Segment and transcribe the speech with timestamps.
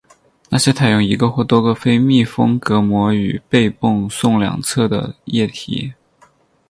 [0.49, 5.93] 那些采用一个或多个非密封隔膜与被泵送两侧的流体。